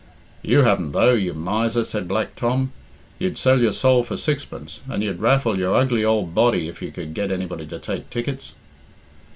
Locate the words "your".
3.61-3.71, 5.59-5.75